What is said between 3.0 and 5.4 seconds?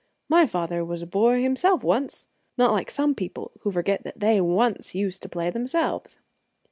people who forget that they once used to